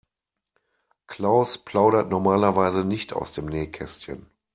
Klaus 1.05 1.59
plaudert 1.61 2.09
normalerweise 2.09 2.83
nicht 2.85 3.13
aus 3.13 3.33
dem 3.33 3.45
Nähkästchen. 3.45 4.25